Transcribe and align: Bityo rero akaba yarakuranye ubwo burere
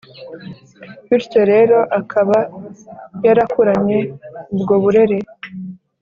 Bityo 1.07 1.41
rero 1.51 1.77
akaba 1.99 2.37
yarakuranye 3.25 3.99
ubwo 4.55 4.73
burere 4.83 5.17